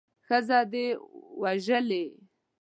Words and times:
ښځه 0.25 0.59
دې 0.71 0.87
وژلې. 1.41 2.05